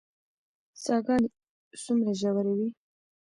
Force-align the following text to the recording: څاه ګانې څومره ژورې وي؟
څاه 0.83 0.99
ګانې 1.05 1.29
څومره 1.83 2.11
ژورې 2.19 2.53
وي؟ 2.57 2.69